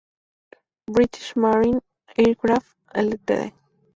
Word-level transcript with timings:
British 0.87 1.35
Marine 1.35 1.79
Aircraft 2.17 2.75
Ltd. 2.95 3.53